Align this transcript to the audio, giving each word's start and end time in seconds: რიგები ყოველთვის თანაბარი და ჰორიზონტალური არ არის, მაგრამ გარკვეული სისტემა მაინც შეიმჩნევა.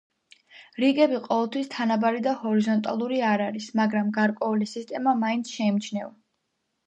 რიგები 0.83 1.17
ყოველთვის 1.25 1.67
თანაბარი 1.73 2.23
და 2.27 2.33
ჰორიზონტალური 2.45 3.21
არ 3.33 3.43
არის, 3.49 3.67
მაგრამ 3.81 4.09
გარკვეული 4.15 4.69
სისტემა 4.71 5.13
მაინც 5.25 5.53
შეიმჩნევა. 5.59 6.11